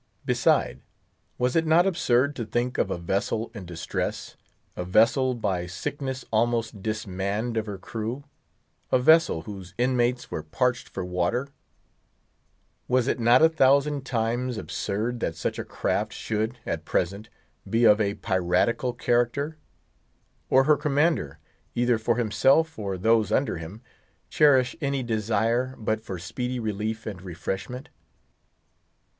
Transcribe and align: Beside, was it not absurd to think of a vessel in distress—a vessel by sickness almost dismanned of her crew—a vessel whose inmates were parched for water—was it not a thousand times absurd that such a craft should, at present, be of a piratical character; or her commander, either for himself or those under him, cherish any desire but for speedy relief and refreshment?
Beside, 0.25 0.81
was 1.37 1.55
it 1.55 1.67
not 1.67 1.85
absurd 1.85 2.35
to 2.35 2.43
think 2.43 2.79
of 2.79 2.89
a 2.89 2.97
vessel 2.97 3.51
in 3.53 3.67
distress—a 3.67 4.83
vessel 4.83 5.35
by 5.35 5.67
sickness 5.67 6.25
almost 6.33 6.81
dismanned 6.81 7.55
of 7.55 7.67
her 7.67 7.77
crew—a 7.77 8.97
vessel 8.97 9.43
whose 9.43 9.75
inmates 9.77 10.31
were 10.31 10.41
parched 10.41 10.89
for 10.89 11.05
water—was 11.05 13.07
it 13.07 13.19
not 13.19 13.43
a 13.43 13.49
thousand 13.49 14.03
times 14.03 14.57
absurd 14.57 15.19
that 15.19 15.35
such 15.35 15.59
a 15.59 15.63
craft 15.63 16.13
should, 16.13 16.57
at 16.65 16.83
present, 16.83 17.29
be 17.69 17.83
of 17.83 18.01
a 18.01 18.15
piratical 18.15 18.93
character; 18.93 19.57
or 20.49 20.63
her 20.63 20.77
commander, 20.77 21.37
either 21.75 21.99
for 21.99 22.15
himself 22.15 22.79
or 22.79 22.97
those 22.97 23.31
under 23.31 23.57
him, 23.57 23.83
cherish 24.31 24.75
any 24.81 25.03
desire 25.03 25.75
but 25.77 26.01
for 26.01 26.17
speedy 26.17 26.59
relief 26.59 27.05
and 27.05 27.21
refreshment? 27.21 27.89